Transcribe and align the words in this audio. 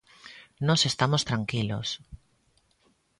Nós 0.67 0.81
estamos 0.91 1.25
tranquilos. 1.29 1.89